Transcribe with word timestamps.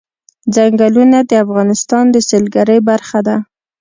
ځنګلونه 0.55 1.17
د 1.29 1.31
افغانستان 1.45 2.05
د 2.11 2.15
سیلګرۍ 2.29 2.79
برخه 2.89 3.19
ده. 3.27 3.35